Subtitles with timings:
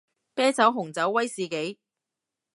[0.33, 1.77] 啤酒紅酒威士忌